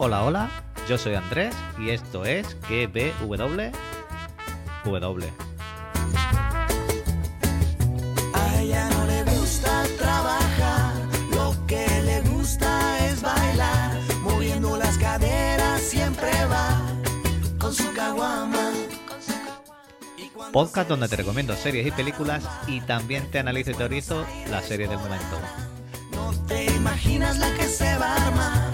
Hola, 0.00 0.22
hola, 0.22 0.48
yo 0.88 0.96
soy 0.96 1.16
Andrés 1.16 1.56
y 1.76 1.90
esto 1.90 2.24
es 2.24 2.56
GBW. 2.68 3.72
W. 4.84 5.32
A 8.32 8.60
ella 8.60 8.88
no 8.90 9.06
le 9.06 9.24
gusta 9.24 9.82
trabajar, 9.98 10.94
lo 11.32 11.52
que 11.66 11.84
le 12.04 12.20
gusta 12.30 13.08
es 13.08 13.20
bailar, 13.20 13.98
moviendo 14.22 14.76
las 14.76 14.96
caderas 14.98 15.82
siempre 15.82 16.30
va 16.46 16.80
con 17.58 17.74
su 17.74 17.92
caguama. 17.92 18.70
Podcast 20.52 20.88
donde 20.90 21.08
te 21.08 21.16
recomiendo 21.16 21.56
series 21.56 21.88
y 21.88 21.90
películas 21.90 22.48
y 22.68 22.82
también 22.82 23.28
te 23.32 23.40
analizo 23.40 23.72
y 23.72 23.74
teorizo 23.74 24.24
la 24.48 24.62
serie 24.62 24.86
del 24.86 24.98
momento. 24.98 25.40
no 26.12 26.32
te 26.46 26.66
imaginas 26.66 27.36
la 27.38 27.52
que 27.54 27.64
se 27.64 27.98
va 27.98 28.14
a 28.14 28.26
armar 28.28 28.67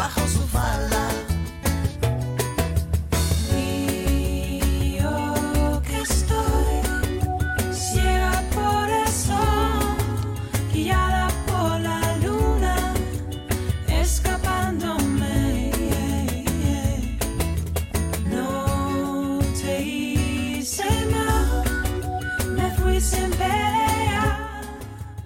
bajo 0.00 0.26
su 0.28 0.40
falda. 0.48 1.19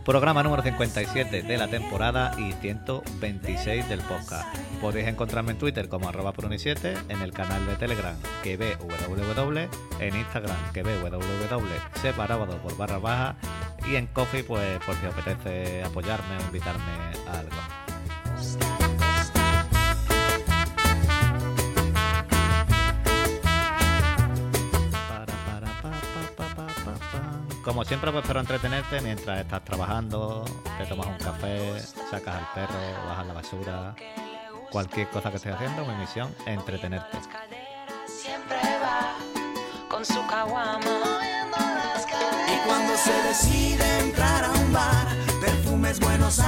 Programa 0.04 0.42
número 0.42 0.62
57 0.62 1.42
de 1.42 1.56
la 1.56 1.66
temporada 1.68 2.32
y 2.38 2.52
126 2.52 3.88
del 3.88 4.00
podcast. 4.00 4.46
Podéis 4.78 5.08
encontrarme 5.08 5.52
en 5.52 5.58
Twitter 5.58 5.88
como 5.88 6.10
arroba 6.10 6.34
pruni7, 6.34 6.94
en 7.08 7.22
el 7.22 7.32
canal 7.32 7.66
de 7.66 7.76
Telegram 7.76 8.14
que 8.42 8.58
ve 8.58 8.76
en 10.00 10.16
Instagram 10.16 10.72
que 10.74 10.82
ve 10.82 10.98
separado 12.02 12.46
por 12.58 12.76
barra 12.76 12.98
baja 12.98 13.36
y 13.88 13.96
en 13.96 14.06
Coffee 14.08 14.44
pues 14.44 14.78
por 14.84 14.94
si 14.96 15.06
os 15.06 15.14
apetece 15.14 15.82
apoyarme 15.82 16.36
o 16.36 16.40
invitarme 16.48 16.84
a 17.26 17.38
algo. 17.38 18.73
Como 27.64 27.82
siempre, 27.84 28.12
pues 28.12 28.22
espero 28.24 28.40
entretenerte 28.40 29.00
mientras 29.00 29.40
estás 29.40 29.64
trabajando, 29.64 30.44
te 30.76 30.84
tomas 30.84 31.06
un 31.06 31.16
café, 31.16 31.80
sacas 32.10 32.36
al 32.36 32.52
perro, 32.54 32.74
bajas 33.08 33.26
la 33.26 33.32
basura, 33.32 33.94
cualquier 34.70 35.08
cosa 35.08 35.30
que 35.30 35.36
estés 35.36 35.54
haciendo, 35.54 35.84
mi 35.86 35.94
misión 35.94 36.34
es 36.40 36.48
entretenerte. 36.48 37.18
siempre 38.06 38.56
va 38.82 39.14
con 39.88 40.04
su 40.04 40.26
caguama. 40.26 41.20
Y 42.48 42.66
cuando 42.66 42.94
se 42.96 43.12
decide 43.28 43.98
entrar 44.00 44.44
a 44.44 44.50
un 44.50 44.72
bar, 44.72 45.06
perfumes 45.40 46.00
Buenos 46.00 46.38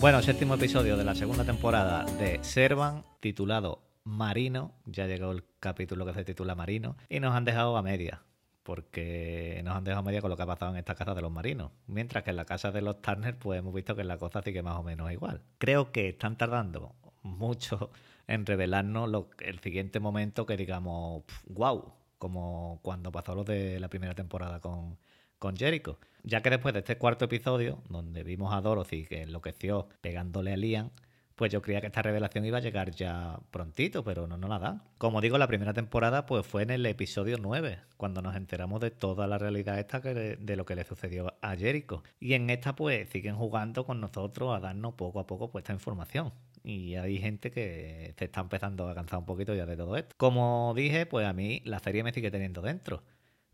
Bueno, 0.00 0.22
séptimo 0.22 0.54
episodio 0.54 0.96
de 0.96 1.02
la 1.02 1.16
segunda 1.16 1.44
temporada 1.44 2.04
de 2.04 2.38
Servan, 2.44 3.04
titulado 3.18 3.82
Marino. 4.04 4.72
Ya 4.86 5.08
llegó 5.08 5.32
el 5.32 5.42
capítulo 5.58 6.06
que 6.06 6.14
se 6.14 6.24
titula 6.24 6.54
Marino. 6.54 6.96
Y 7.08 7.18
nos 7.18 7.34
han 7.34 7.44
dejado 7.44 7.76
a 7.76 7.82
media. 7.82 8.22
Porque 8.62 9.60
nos 9.64 9.74
han 9.74 9.82
dejado 9.82 10.02
a 10.02 10.04
media 10.04 10.20
con 10.20 10.30
lo 10.30 10.36
que 10.36 10.44
ha 10.44 10.46
pasado 10.46 10.70
en 10.70 10.78
esta 10.78 10.94
casa 10.94 11.14
de 11.14 11.20
los 11.20 11.32
marinos. 11.32 11.72
Mientras 11.88 12.22
que 12.22 12.30
en 12.30 12.36
la 12.36 12.44
casa 12.44 12.70
de 12.70 12.80
los 12.80 13.02
Turner, 13.02 13.36
pues 13.36 13.58
hemos 13.58 13.74
visto 13.74 13.96
que 13.96 14.04
la 14.04 14.18
cosa 14.18 14.40
sigue 14.40 14.62
más 14.62 14.76
o 14.76 14.84
menos 14.84 15.10
igual. 15.10 15.42
Creo 15.58 15.90
que 15.90 16.10
están 16.10 16.36
tardando 16.36 16.94
mucho 17.24 17.90
en 18.28 18.46
revelarnos 18.46 19.26
el 19.40 19.58
siguiente 19.58 19.98
momento 19.98 20.46
que 20.46 20.56
digamos, 20.56 21.24
wow, 21.48 21.92
como 22.18 22.78
cuando 22.82 23.10
pasó 23.10 23.34
lo 23.34 23.42
de 23.42 23.80
la 23.80 23.88
primera 23.88 24.14
temporada 24.14 24.60
con, 24.60 24.96
con 25.38 25.56
Jericho. 25.56 25.98
Ya 26.22 26.42
que 26.42 26.50
después 26.50 26.74
de 26.74 26.80
este 26.80 26.98
cuarto 26.98 27.26
episodio, 27.26 27.82
donde 27.88 28.22
vimos 28.22 28.52
a 28.54 28.60
Dorothy 28.60 29.04
que 29.06 29.22
enloqueció 29.22 29.88
pegándole 30.00 30.52
a 30.52 30.56
Liam, 30.56 30.90
pues 31.38 31.52
yo 31.52 31.62
creía 31.62 31.80
que 31.80 31.86
esta 31.86 32.02
revelación 32.02 32.44
iba 32.44 32.58
a 32.58 32.60
llegar 32.60 32.90
ya 32.90 33.38
prontito, 33.52 34.02
pero 34.02 34.26
no 34.26 34.36
nos 34.36 34.50
la 34.50 34.58
da. 34.58 34.84
Como 34.98 35.20
digo, 35.20 35.38
la 35.38 35.46
primera 35.46 35.72
temporada 35.72 36.26
pues 36.26 36.44
fue 36.44 36.64
en 36.64 36.70
el 36.70 36.84
episodio 36.84 37.36
9, 37.40 37.78
cuando 37.96 38.20
nos 38.22 38.34
enteramos 38.34 38.80
de 38.80 38.90
toda 38.90 39.28
la 39.28 39.38
realidad 39.38 39.78
esta 39.78 40.02
que 40.02 40.12
de 40.12 40.56
lo 40.56 40.66
que 40.66 40.74
le 40.74 40.82
sucedió 40.82 41.32
a 41.40 41.54
Jericho. 41.54 42.02
Y 42.18 42.34
en 42.34 42.50
esta 42.50 42.74
pues 42.74 43.08
siguen 43.10 43.36
jugando 43.36 43.86
con 43.86 44.00
nosotros 44.00 44.56
a 44.56 44.58
darnos 44.58 44.94
poco 44.94 45.20
a 45.20 45.28
poco 45.28 45.48
pues 45.52 45.62
esta 45.62 45.72
información. 45.72 46.32
Y 46.64 46.96
hay 46.96 47.18
gente 47.18 47.52
que 47.52 48.14
se 48.18 48.24
está 48.24 48.40
empezando 48.40 48.88
a 48.88 48.94
cansar 48.96 49.20
un 49.20 49.24
poquito 49.24 49.54
ya 49.54 49.64
de 49.64 49.76
todo 49.76 49.96
esto. 49.96 50.16
Como 50.16 50.74
dije, 50.74 51.06
pues 51.06 51.24
a 51.24 51.32
mí 51.32 51.62
la 51.64 51.78
serie 51.78 52.02
me 52.02 52.12
sigue 52.12 52.32
teniendo 52.32 52.62
dentro. 52.62 53.04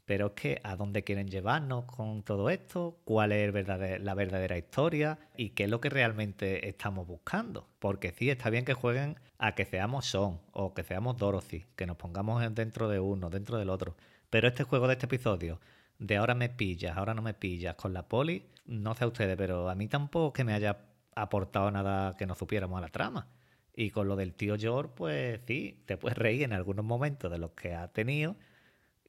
Pero 0.06 0.26
es 0.28 0.32
que 0.32 0.60
a 0.64 0.76
dónde 0.76 1.02
quieren 1.02 1.28
llevarnos 1.28 1.84
con 1.86 2.22
todo 2.22 2.50
esto, 2.50 2.98
cuál 3.04 3.32
es 3.32 3.52
la 4.00 4.14
verdadera 4.14 4.58
historia 4.58 5.18
y 5.36 5.50
qué 5.50 5.64
es 5.64 5.70
lo 5.70 5.80
que 5.80 5.88
realmente 5.90 6.68
estamos 6.68 7.06
buscando. 7.06 7.68
Porque 7.78 8.12
sí, 8.12 8.28
está 8.30 8.50
bien 8.50 8.64
que 8.66 8.74
jueguen 8.74 9.18
a 9.38 9.54
que 9.54 9.64
seamos 9.64 10.06
Son 10.06 10.40
o 10.52 10.74
que 10.74 10.82
seamos 10.84 11.16
Dorothy, 11.16 11.64
que 11.76 11.86
nos 11.86 11.96
pongamos 11.96 12.42
en- 12.44 12.54
dentro 12.54 12.88
de 12.88 13.00
uno, 13.00 13.30
dentro 13.30 13.56
del 13.58 13.70
otro. 13.70 13.96
Pero 14.30 14.48
este 14.48 14.64
juego 14.64 14.86
de 14.88 14.94
este 14.94 15.06
episodio, 15.06 15.60
de 15.98 16.16
ahora 16.16 16.34
me 16.34 16.48
pillas, 16.50 16.96
ahora 16.96 17.14
no 17.14 17.22
me 17.22 17.34
pillas, 17.34 17.74
con 17.76 17.92
la 17.94 18.06
poli, 18.08 18.46
no 18.66 18.94
sé 18.94 19.04
a 19.04 19.06
ustedes, 19.08 19.36
pero 19.36 19.68
a 19.70 19.74
mí 19.74 19.88
tampoco 19.88 20.32
que 20.32 20.44
me 20.44 20.52
haya 20.54 20.78
aportado 21.16 21.70
nada 21.70 22.16
que 22.16 22.26
no 22.26 22.34
supiéramos 22.34 22.76
a 22.78 22.80
la 22.82 22.88
trama. 22.88 23.28
Y 23.76 23.90
con 23.90 24.06
lo 24.08 24.16
del 24.16 24.34
tío 24.34 24.56
George, 24.58 24.92
pues 24.96 25.40
sí, 25.46 25.82
te 25.86 25.96
puedes 25.96 26.16
reír 26.18 26.42
en 26.42 26.52
algunos 26.52 26.84
momentos 26.84 27.30
de 27.30 27.38
los 27.38 27.52
que 27.52 27.74
ha 27.74 27.88
tenido 27.88 28.36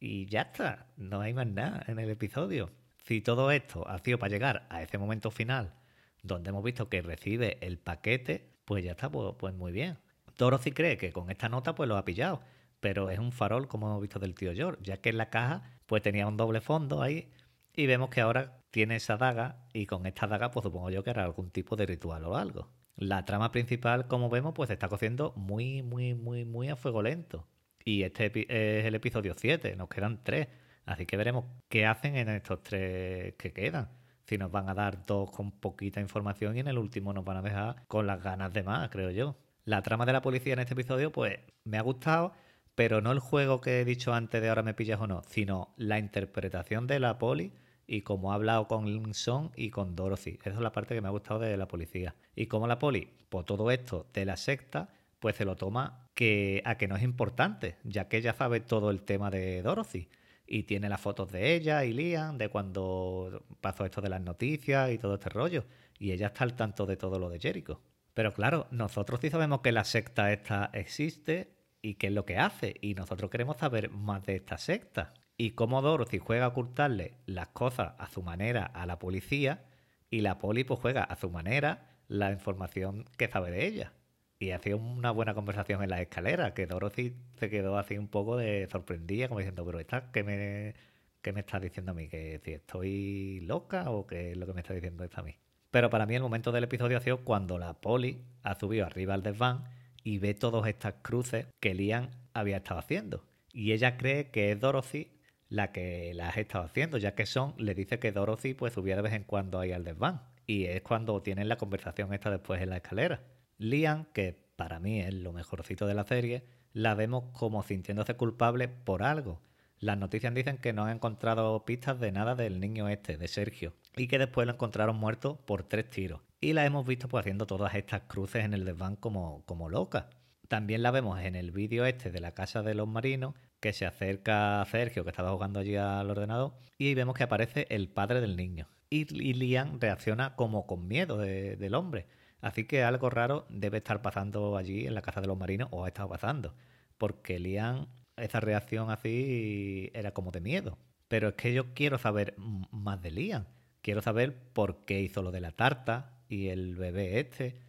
y 0.06 0.28
ya 0.28 0.42
está, 0.42 0.88
no 0.98 1.22
hay 1.22 1.34
más 1.34 1.48
nada 1.48 1.84
en 1.88 1.98
el 1.98 2.12
episodio. 2.12 2.72
Si 3.06 3.22
todo 3.22 3.50
esto 3.50 3.88
ha 3.88 3.98
sido 4.00 4.20
para 4.20 4.30
llegar 4.30 4.68
a 4.70 4.84
ese 4.84 5.00
momento 5.00 5.32
final, 5.32 5.74
donde 6.22 6.52
hemos 6.52 6.64
visto 6.64 6.90
que 6.90 7.02
recibe 7.02 7.58
el 7.62 7.80
paquete, 7.80 8.52
pues 8.66 8.84
ya 8.84 8.92
está, 8.92 9.10
pues, 9.10 9.34
pues 9.40 9.56
muy 9.56 9.72
bien. 9.72 9.98
Dorothy 10.38 10.72
cree 10.72 10.98
que 10.98 11.12
con 11.12 11.32
esta 11.32 11.50
nota 11.50 11.74
pues 11.74 11.90
lo 11.90 11.98
ha 11.98 12.06
pillado, 12.06 12.42
pero 12.80 13.10
es 13.10 13.18
un 13.18 13.32
farol 13.32 13.68
como 13.68 13.88
hemos 13.88 14.02
visto 14.02 14.20
del 14.20 14.36
tío 14.36 14.54
George, 14.54 14.84
ya 14.84 14.98
que 14.98 15.10
en 15.10 15.18
la 15.18 15.32
caja 15.32 15.64
pues 15.88 16.04
tenía 16.04 16.28
un 16.28 16.38
doble 16.38 16.62
fondo 16.62 17.02
ahí 17.02 17.32
y 17.74 17.88
vemos 17.88 18.10
que 18.10 18.22
ahora 18.22 18.62
tiene 18.70 18.98
esa 18.98 19.18
daga 19.18 19.66
y 19.74 19.88
con 19.88 20.06
esta 20.06 20.28
daga 20.28 20.52
pues 20.52 20.64
supongo 20.64 20.92
yo 20.92 21.04
que 21.04 21.10
hará 21.10 21.24
algún 21.24 21.50
tipo 21.50 21.76
de 21.76 21.88
ritual 21.88 22.26
o 22.26 22.38
algo. 22.38 22.70
La 22.96 23.26
trama 23.26 23.52
principal, 23.52 24.08
como 24.08 24.30
vemos, 24.30 24.54
pues 24.54 24.70
está 24.70 24.88
cociendo 24.88 25.34
muy, 25.36 25.82
muy, 25.82 26.14
muy, 26.14 26.46
muy 26.46 26.70
a 26.70 26.76
fuego 26.76 27.02
lento. 27.02 27.48
Y 27.88 28.02
este 28.02 28.26
es 28.26 28.86
el 28.86 28.96
episodio 28.96 29.36
7, 29.38 29.76
nos 29.76 29.90
quedan 29.90 30.24
3. 30.24 30.48
Así 30.86 31.06
que 31.06 31.18
veremos 31.18 31.46
qué 31.70 31.86
hacen 31.86 32.16
en 32.16 32.30
estos 32.30 32.64
tres 32.64 33.36
que 33.36 33.54
quedan. 33.54 33.90
Si 34.24 34.40
nos 34.40 34.52
van 34.52 34.70
a 34.70 34.74
dar 34.74 35.06
dos 35.06 35.30
con 35.30 35.52
poquita 35.52 36.02
información 36.02 36.58
y 36.58 36.62
en 36.62 36.68
el 36.68 36.80
último 36.80 37.14
nos 37.14 37.24
van 37.24 37.38
a 37.38 37.42
dejar 37.44 37.86
con 37.88 38.08
las 38.08 38.24
ganas 38.24 38.52
de 38.54 38.64
más, 38.64 38.90
creo 38.90 39.12
yo. 39.12 39.36
La 39.66 39.84
trama 39.84 40.08
de 40.08 40.14
la 40.14 40.24
policía 40.24 40.54
en 40.54 40.60
este 40.60 40.74
episodio, 40.74 41.12
pues 41.12 41.38
me 41.64 41.78
ha 41.78 41.82
gustado, 41.82 42.34
pero 42.74 43.02
no 43.02 43.12
el 43.12 43.20
juego 43.20 43.62
que 43.62 43.82
he 43.82 43.86
dicho 43.86 44.16
antes 44.16 44.42
de 44.42 44.50
ahora 44.50 44.64
me 44.64 44.74
pillas 44.74 45.00
o 45.00 45.06
no, 45.06 45.22
sino 45.28 45.76
la 45.78 46.00
interpretación 46.00 46.88
de 46.88 47.00
la 47.00 47.20
poli 47.20 47.54
y 47.86 48.02
cómo 48.02 48.32
ha 48.32 48.36
hablado 48.36 48.68
con 48.68 49.14
Son 49.14 49.52
y 49.56 49.70
con 49.70 49.96
Dorothy. 49.96 50.40
Esa 50.42 50.56
es 50.56 50.60
la 50.60 50.72
parte 50.72 50.96
que 50.96 51.02
me 51.02 51.08
ha 51.08 51.12
gustado 51.12 51.40
de 51.40 51.56
la 51.56 51.68
policía. 51.68 52.16
Y 52.36 52.48
como 52.48 52.66
la 52.66 52.80
poli, 52.80 53.14
por 53.30 53.46
todo 53.46 53.70
esto 53.70 54.08
de 54.12 54.26
la 54.26 54.38
secta, 54.38 54.90
pues 55.26 55.38
se 55.38 55.46
lo 55.46 55.56
toma 55.56 56.08
que, 56.14 56.62
a 56.66 56.78
que 56.78 56.88
no 56.88 56.96
es 56.96 57.02
importante, 57.02 57.78
ya 57.84 58.08
que 58.08 58.18
ella 58.18 58.36
sabe 58.36 58.60
todo 58.60 58.92
el 58.92 59.02
tema 59.02 59.32
de 59.32 59.64
Dorothy. 59.64 60.08
Y 60.46 60.66
tiene 60.66 60.88
las 60.88 61.02
fotos 61.02 61.32
de 61.32 61.56
ella 61.56 61.84
y 61.84 61.94
Liam, 61.94 62.38
de 62.38 62.50
cuando 62.50 63.44
pasó 63.60 63.86
esto 63.86 64.02
de 64.02 64.10
las 64.10 64.22
noticias 64.22 64.92
y 64.92 65.00
todo 65.00 65.16
este 65.16 65.30
rollo. 65.30 65.66
Y 65.98 66.12
ella 66.12 66.28
está 66.28 66.44
al 66.44 66.56
tanto 66.56 66.86
de 66.86 66.96
todo 66.96 67.18
lo 67.18 67.32
de 67.32 67.40
Jericho. 67.40 67.82
Pero 68.14 68.36
claro, 68.36 68.68
nosotros 68.70 69.20
sí 69.20 69.32
sabemos 69.32 69.62
que 69.62 69.72
la 69.72 69.84
secta 69.84 70.32
esta 70.32 70.70
existe 70.74 71.56
y 71.82 71.96
qué 71.96 72.06
es 72.06 72.14
lo 72.14 72.24
que 72.26 72.38
hace. 72.38 72.76
Y 72.80 72.94
nosotros 72.94 73.32
queremos 73.32 73.58
saber 73.58 73.90
más 73.90 74.24
de 74.28 74.36
esta 74.36 74.60
secta. 74.60 75.16
Y 75.38 75.54
cómo 75.54 75.82
Dorothy 75.82 76.20
juega 76.20 76.46
a 76.46 76.50
ocultarle 76.50 77.16
las 77.26 77.48
cosas 77.48 77.94
a 77.98 78.08
su 78.12 78.22
manera 78.22 78.64
a 78.64 78.86
la 78.86 79.00
policía 79.00 79.66
y 80.12 80.22
la 80.22 80.38
poli 80.38 80.66
pues 80.66 80.80
juega 80.80 81.04
a 81.04 81.16
su 81.16 81.32
manera 81.32 81.98
la 82.08 82.32
información 82.32 83.06
que 83.18 83.28
sabe 83.28 83.50
de 83.50 83.66
ella. 83.66 83.94
Y 84.38 84.52
ha 84.52 84.60
sido 84.60 84.78
una 84.78 85.12
buena 85.12 85.34
conversación 85.34 85.82
en 85.82 85.90
la 85.90 86.02
escalera, 86.02 86.54
que 86.54 86.68
Dorothy 86.68 87.16
se 87.40 87.50
quedó 87.50 87.78
así 87.78 87.98
un 87.98 88.10
poco 88.10 88.38
de 88.38 88.68
sorprendida, 88.70 89.28
como 89.28 89.40
diciendo, 89.40 89.66
pero 89.66 89.80
esta, 89.80 90.12
¿qué 90.12 90.24
me, 90.24 90.76
qué 91.22 91.32
me 91.32 91.40
está 91.40 91.60
diciendo 91.60 91.92
a 91.92 91.96
mí? 91.96 92.10
¿Que 92.10 92.42
si 92.44 92.52
estoy 92.52 93.40
loca 93.42 93.90
o 93.90 94.06
qué 94.06 94.32
es 94.32 94.38
lo 94.38 94.46
que 94.46 94.54
me 94.54 94.62
está 94.62 94.74
diciendo 94.74 95.04
esta 95.04 95.22
a 95.22 95.24
mí? 95.24 95.38
Pero 95.72 95.90
para 95.90 96.06
mí 96.06 96.16
el 96.16 96.22
momento 96.22 96.52
del 96.52 96.66
episodio 96.66 96.98
ha 96.98 97.02
sido 97.02 97.24
cuando 97.24 97.58
la 97.58 97.74
poli 97.74 98.24
ha 98.44 98.56
subido 98.56 98.86
arriba 98.86 99.14
al 99.14 99.24
desván 99.24 99.66
y 100.04 100.20
ve 100.20 100.34
todas 100.34 100.68
estas 100.68 100.96
cruces 101.02 101.48
que 101.60 101.74
Liam 101.74 102.12
había 102.34 102.58
estado 102.58 102.80
haciendo. 102.80 103.26
Y 103.52 103.72
ella 103.72 103.98
cree 103.98 104.30
que 104.32 104.52
es 104.52 104.60
Dorothy 104.60 105.12
la 105.50 105.72
que 105.72 106.14
las 106.14 106.38
ha 106.38 106.40
estado 106.40 106.64
haciendo, 106.66 106.98
ya 106.98 107.16
que 107.16 107.26
Son 107.26 107.56
le 107.58 107.74
dice 107.74 108.00
que 108.00 108.12
Dorothy 108.12 108.54
pues 108.54 108.74
subía 108.74 108.96
de 108.96 109.02
vez 109.02 109.14
en 109.14 109.24
cuando 109.24 109.60
ahí 109.60 109.72
al 109.72 109.84
desván. 109.84 110.22
Y 110.46 110.66
es 110.66 110.82
cuando 110.82 111.22
tienen 111.22 111.50
la 111.50 111.58
conversación 111.58 112.14
esta 112.14 112.30
después 112.30 112.62
en 112.62 112.70
la 112.70 112.78
escalera. 112.78 113.22
Liam, 113.58 114.06
que 114.14 114.38
para 114.56 114.80
mí 114.80 115.00
es 115.00 115.14
lo 115.14 115.34
mejorcito 115.34 115.88
de 115.88 115.94
la 115.94 116.04
serie, 116.04 116.46
la 116.74 116.94
vemos 116.94 117.26
como 117.34 117.64
sintiéndose 117.64 118.16
culpable 118.16 118.68
por 118.68 119.04
algo. 119.04 119.42
Las 119.80 119.98
noticias 119.98 120.34
dicen 120.34 120.58
que 120.58 120.74
no 120.74 120.86
han 120.86 120.96
encontrado 120.96 121.64
pistas 121.66 122.00
de 122.00 122.12
nada 122.12 122.36
del 122.36 122.60
niño 122.60 122.88
este, 122.90 123.18
de 123.18 123.28
Sergio, 123.28 123.74
y 123.96 124.08
que 124.08 124.18
después 124.20 124.48
lo 124.48 124.54
encontraron 124.54 124.96
muerto 124.96 125.38
por 125.46 125.64
tres 125.64 125.90
tiros. 125.90 126.22
Y 126.42 126.54
la 126.54 126.66
hemos 126.66 126.86
visto 126.86 127.08
pues 127.08 127.22
haciendo 127.22 127.46
todas 127.46 127.76
estas 127.76 128.02
cruces 128.04 128.46
en 128.46 128.54
el 128.54 128.66
desván 128.66 128.96
como, 128.96 129.44
como 129.46 129.70
loca. 129.70 130.10
También 130.48 130.84
la 130.84 130.92
vemos 130.92 131.20
en 131.22 131.36
el 131.36 131.52
vídeo 131.52 131.86
este 131.86 132.12
de 132.12 132.20
la 132.20 132.34
casa 132.34 132.62
de 132.62 132.76
los 132.76 132.88
marinos, 132.88 133.34
que 133.60 133.74
se 133.74 133.86
acerca 133.86 134.62
a 134.62 134.66
Sergio, 134.66 135.04
que 135.04 135.10
estaba 135.10 135.32
jugando 135.32 135.60
allí 135.60 135.76
al 135.76 136.10
ordenador, 136.10 136.54
y 136.78 136.94
vemos 136.94 137.16
que 137.16 137.24
aparece 137.24 137.66
el 137.70 137.88
padre 137.90 138.22
del 138.22 138.36
niño. 138.38 138.68
Y, 138.90 139.02
y 139.22 139.34
Liam 139.34 139.80
reacciona 139.80 140.36
como 140.36 140.68
con 140.68 140.88
miedo 140.88 141.18
de- 141.18 141.56
del 141.56 141.74
hombre. 141.74 142.06
Así 142.46 142.66
que 142.66 142.84
algo 142.84 143.10
raro 143.10 143.48
debe 143.50 143.80
estar 143.80 144.04
pasando 144.04 144.56
allí 144.56 144.86
en 144.86 144.94
la 144.94 145.02
casa 145.02 145.20
de 145.20 145.26
los 145.26 145.36
marinos, 145.36 145.68
o 145.72 145.84
ha 145.84 145.88
estado 145.88 146.10
pasando. 146.10 146.54
Porque 147.00 147.40
Liam, 147.40 147.88
esa 148.18 148.40
reacción 148.40 148.92
así 148.92 149.90
era 149.96 150.14
como 150.14 150.30
de 150.30 150.42
miedo. 150.42 150.78
Pero 151.08 151.30
es 151.30 151.34
que 151.34 151.56
yo 151.56 151.74
quiero 151.74 151.98
saber 151.98 152.36
más 152.38 153.02
de 153.02 153.10
Liam. 153.10 153.46
Quiero 153.82 154.04
saber 154.04 154.38
por 154.54 154.86
qué 154.86 155.02
hizo 155.02 155.24
lo 155.24 155.32
de 155.32 155.42
la 155.42 155.54
tarta 155.54 156.20
y 156.30 156.50
el 156.50 156.76
bebé 156.76 157.20
este, 157.20 157.60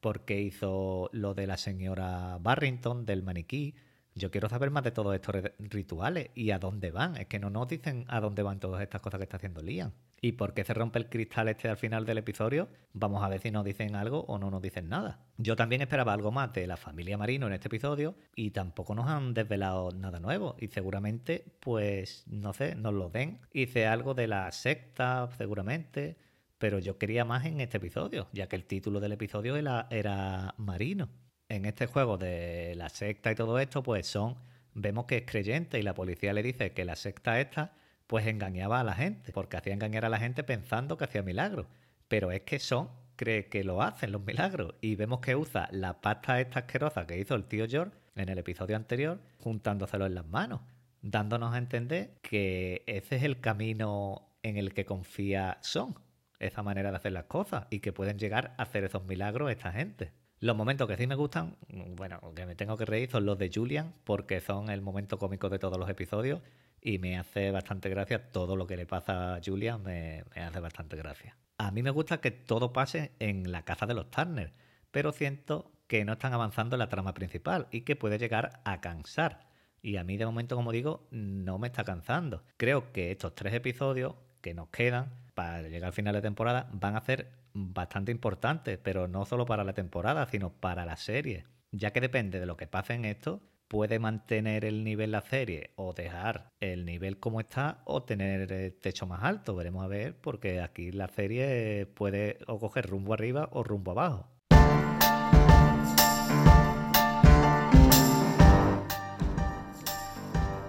por 0.00 0.24
qué 0.24 0.40
hizo 0.40 1.10
lo 1.12 1.34
de 1.34 1.46
la 1.46 1.58
señora 1.58 2.38
Barrington, 2.40 3.04
del 3.04 3.22
maniquí. 3.22 3.74
Yo 4.14 4.30
quiero 4.30 4.48
saber 4.48 4.70
más 4.70 4.84
de 4.84 4.92
todos 4.92 5.14
estos 5.14 5.36
rituales 5.58 6.30
y 6.34 6.52
a 6.52 6.58
dónde 6.58 6.90
van. 6.90 7.18
Es 7.18 7.26
que 7.26 7.38
no 7.38 7.50
nos 7.50 7.68
dicen 7.68 8.06
a 8.08 8.20
dónde 8.20 8.42
van 8.42 8.60
todas 8.60 8.80
estas 8.80 9.02
cosas 9.02 9.18
que 9.18 9.24
está 9.24 9.36
haciendo 9.36 9.60
Liam. 9.60 9.92
¿Y 10.24 10.32
por 10.32 10.54
qué 10.54 10.62
se 10.62 10.72
rompe 10.72 11.00
el 11.00 11.08
cristal 11.08 11.48
este 11.48 11.68
al 11.68 11.76
final 11.76 12.06
del 12.06 12.18
episodio? 12.18 12.68
Vamos 12.92 13.24
a 13.24 13.28
ver 13.28 13.40
si 13.40 13.50
nos 13.50 13.64
dicen 13.64 13.96
algo 13.96 14.20
o 14.28 14.38
no 14.38 14.52
nos 14.52 14.62
dicen 14.62 14.88
nada. 14.88 15.18
Yo 15.36 15.56
también 15.56 15.82
esperaba 15.82 16.12
algo 16.12 16.30
más 16.30 16.52
de 16.52 16.68
la 16.68 16.76
familia 16.76 17.18
Marino 17.18 17.48
en 17.48 17.54
este 17.54 17.66
episodio 17.66 18.14
y 18.36 18.52
tampoco 18.52 18.94
nos 18.94 19.08
han 19.08 19.34
desvelado 19.34 19.90
nada 19.90 20.20
nuevo. 20.20 20.54
Y 20.60 20.68
seguramente, 20.68 21.44
pues, 21.58 22.22
no 22.28 22.52
sé, 22.52 22.76
nos 22.76 22.94
lo 22.94 23.10
den. 23.10 23.40
Hice 23.52 23.88
algo 23.88 24.14
de 24.14 24.28
la 24.28 24.52
secta, 24.52 25.28
seguramente. 25.36 26.16
Pero 26.56 26.78
yo 26.78 26.98
quería 26.98 27.24
más 27.24 27.44
en 27.44 27.60
este 27.60 27.78
episodio, 27.78 28.28
ya 28.32 28.46
que 28.46 28.54
el 28.54 28.64
título 28.64 29.00
del 29.00 29.10
episodio 29.10 29.56
era, 29.56 29.88
era 29.90 30.54
Marino. 30.56 31.08
En 31.48 31.64
este 31.64 31.86
juego 31.86 32.16
de 32.16 32.74
la 32.76 32.90
secta 32.90 33.32
y 33.32 33.34
todo 33.34 33.58
esto, 33.58 33.82
pues 33.82 34.06
son, 34.06 34.36
vemos 34.72 35.06
que 35.06 35.16
es 35.16 35.24
creyente 35.26 35.80
y 35.80 35.82
la 35.82 35.94
policía 35.94 36.32
le 36.32 36.44
dice 36.44 36.70
que 36.70 36.84
la 36.84 36.94
secta 36.94 37.40
esta, 37.40 37.72
pues 38.12 38.26
engañaba 38.26 38.78
a 38.78 38.84
la 38.84 38.92
gente, 38.92 39.32
porque 39.32 39.56
hacía 39.56 39.72
engañar 39.72 40.04
a 40.04 40.10
la 40.10 40.18
gente 40.18 40.44
pensando 40.44 40.98
que 40.98 41.04
hacía 41.04 41.22
milagros. 41.22 41.64
Pero 42.08 42.30
es 42.30 42.42
que 42.42 42.58
son, 42.58 42.90
cree 43.16 43.48
que 43.48 43.64
lo 43.64 43.80
hacen 43.80 44.12
los 44.12 44.22
milagros. 44.22 44.74
Y 44.82 44.96
vemos 44.96 45.20
que 45.20 45.34
usa 45.34 45.66
la 45.72 46.02
pasta 46.02 46.38
esta 46.38 46.58
asquerosa 46.58 47.06
que 47.06 47.18
hizo 47.18 47.34
el 47.34 47.46
tío 47.46 47.66
George 47.66 47.96
en 48.14 48.28
el 48.28 48.36
episodio 48.36 48.76
anterior, 48.76 49.18
juntándoselo 49.38 50.04
en 50.04 50.14
las 50.14 50.26
manos, 50.26 50.60
dándonos 51.00 51.54
a 51.54 51.56
entender 51.56 52.18
que 52.20 52.82
ese 52.86 53.16
es 53.16 53.22
el 53.22 53.40
camino 53.40 54.36
en 54.42 54.58
el 54.58 54.74
que 54.74 54.84
confía 54.84 55.56
Son 55.62 55.94
esa 56.38 56.62
manera 56.62 56.90
de 56.90 56.98
hacer 56.98 57.12
las 57.12 57.24
cosas 57.24 57.66
y 57.70 57.80
que 57.80 57.94
pueden 57.94 58.18
llegar 58.18 58.54
a 58.58 58.64
hacer 58.64 58.84
esos 58.84 59.06
milagros 59.06 59.50
esta 59.50 59.72
gente. 59.72 60.12
Los 60.38 60.54
momentos 60.54 60.86
que 60.86 60.98
sí 60.98 61.06
me 61.06 61.14
gustan, 61.14 61.56
bueno, 61.96 62.20
que 62.34 62.44
me 62.44 62.56
tengo 62.56 62.76
que 62.76 62.84
reír, 62.84 63.10
son 63.10 63.24
los 63.24 63.38
de 63.38 63.50
Julian, 63.50 63.94
porque 64.04 64.42
son 64.42 64.68
el 64.68 64.82
momento 64.82 65.16
cómico 65.16 65.48
de 65.48 65.58
todos 65.58 65.78
los 65.78 65.88
episodios 65.88 66.42
y 66.82 66.98
me 66.98 67.16
hace 67.16 67.50
bastante 67.52 67.88
gracia 67.88 68.30
todo 68.30 68.56
lo 68.56 68.66
que 68.66 68.76
le 68.76 68.86
pasa 68.86 69.36
a 69.36 69.40
Julian, 69.42 69.82
me, 69.82 70.24
me 70.34 70.42
hace 70.42 70.60
bastante 70.60 70.96
gracia. 70.96 71.38
A 71.56 71.70
mí 71.70 71.82
me 71.82 71.90
gusta 71.90 72.20
que 72.20 72.32
todo 72.32 72.72
pase 72.72 73.12
en 73.20 73.52
la 73.52 73.64
casa 73.64 73.86
de 73.86 73.94
los 73.94 74.10
Turner, 74.10 74.52
pero 74.90 75.12
siento 75.12 75.70
que 75.86 76.04
no 76.04 76.14
están 76.14 76.32
avanzando 76.32 76.74
en 76.74 76.80
la 76.80 76.88
trama 76.88 77.14
principal 77.14 77.68
y 77.70 77.82
que 77.82 77.96
puede 77.96 78.18
llegar 78.18 78.60
a 78.64 78.80
cansar. 78.80 79.48
Y 79.80 79.96
a 79.96 80.04
mí 80.04 80.16
de 80.16 80.26
momento, 80.26 80.56
como 80.56 80.72
digo, 80.72 81.06
no 81.10 81.58
me 81.58 81.68
está 81.68 81.84
cansando. 81.84 82.44
Creo 82.56 82.92
que 82.92 83.10
estos 83.10 83.34
tres 83.34 83.54
episodios 83.54 84.14
que 84.40 84.54
nos 84.54 84.68
quedan 84.68 85.12
para 85.34 85.62
llegar 85.62 85.88
al 85.88 85.92
final 85.92 86.14
de 86.14 86.22
temporada 86.22 86.68
van 86.72 86.96
a 86.96 87.00
ser 87.00 87.30
bastante 87.52 88.12
importantes, 88.12 88.78
pero 88.82 89.08
no 89.08 89.24
solo 89.24 89.46
para 89.46 89.64
la 89.64 89.72
temporada, 89.72 90.26
sino 90.26 90.52
para 90.52 90.84
la 90.84 90.96
serie. 90.96 91.46
Ya 91.70 91.92
que 91.92 92.00
depende 92.00 92.40
de 92.40 92.46
lo 92.46 92.56
que 92.56 92.66
pase 92.66 92.94
en 92.94 93.04
esto, 93.04 93.40
puede 93.72 93.98
mantener 93.98 94.66
el 94.66 94.84
nivel 94.84 95.12
la 95.12 95.22
serie 95.22 95.70
o 95.76 95.94
dejar 95.94 96.52
el 96.60 96.84
nivel 96.84 97.18
como 97.18 97.40
está 97.40 97.78
o 97.86 98.02
tener 98.02 98.52
el 98.52 98.74
techo 98.74 99.06
más 99.06 99.22
alto. 99.22 99.56
Veremos 99.56 99.82
a 99.82 99.88
ver, 99.88 100.14
porque 100.14 100.60
aquí 100.60 100.92
la 100.92 101.08
serie 101.08 101.86
puede 101.86 102.36
o 102.46 102.58
coger 102.58 102.86
rumbo 102.86 103.14
arriba 103.14 103.48
o 103.50 103.62
rumbo 103.64 103.92
abajo. 103.92 104.28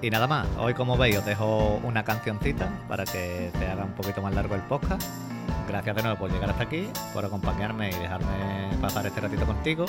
Y 0.02 0.10
nada 0.10 0.28
más, 0.28 0.48
hoy 0.58 0.74
como 0.74 0.98
veis 0.98 1.18
os 1.18 1.26
dejo 1.26 1.82
una 1.84 2.06
cancioncita 2.06 2.72
para 2.88 3.04
que 3.04 3.52
se 3.60 3.66
haga 3.68 3.84
un 3.84 3.96
poquito 3.96 4.22
más 4.22 4.34
largo 4.34 4.56
el 4.56 4.62
podcast. 4.62 5.04
Gracias 5.68 5.94
de 5.94 6.04
nuevo 6.04 6.20
por 6.20 6.32
llegar 6.32 6.52
hasta 6.52 6.64
aquí, 6.64 6.88
por 7.14 7.26
acompañarme 7.26 7.90
y 7.90 7.96
dejarme 7.96 8.78
pasar 8.80 9.06
este 9.06 9.20
ratito 9.20 9.46
contigo. 9.46 9.86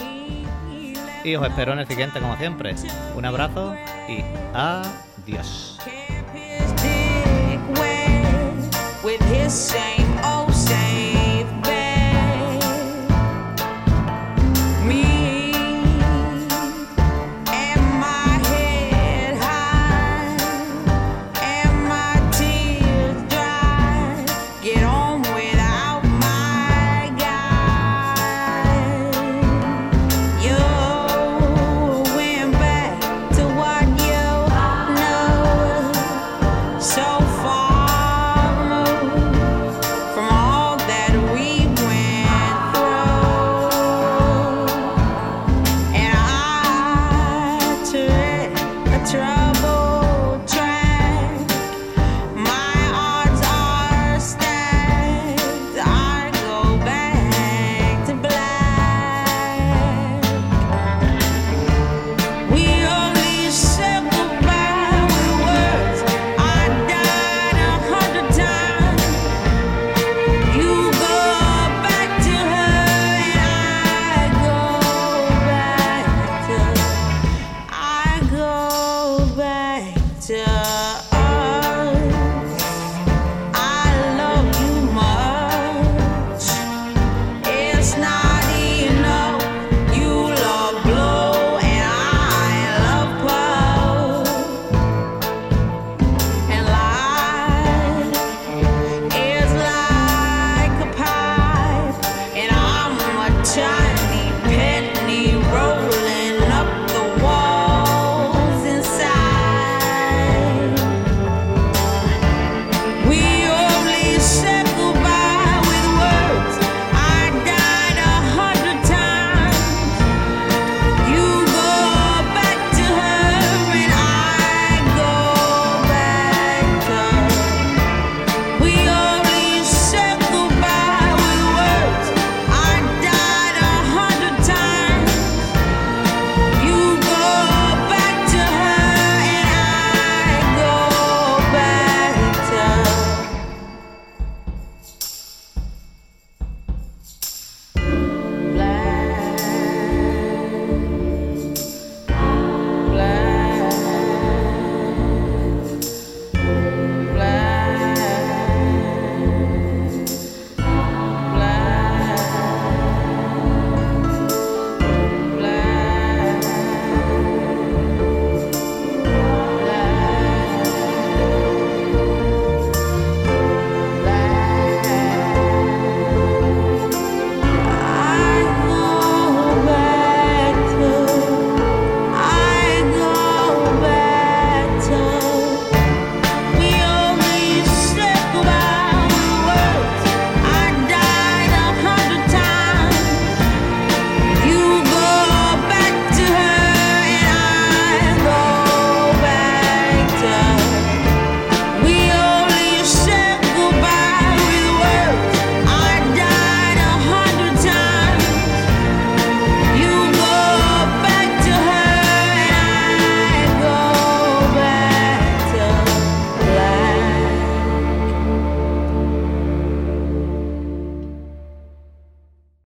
Y 1.25 1.35
os 1.37 1.47
espero 1.47 1.73
en 1.73 1.79
el 1.79 1.87
siguiente 1.89 2.21
como 2.21 2.37
siempre. 2.37 2.75
Un 3.17 3.25
abrazo 3.25 3.75
y 4.09 4.23
adiós. 4.55 5.79